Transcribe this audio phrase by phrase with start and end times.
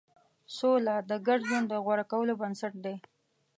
[0.55, 2.95] سوله د ګډ ژوند د غوره کولو بنسټ دی.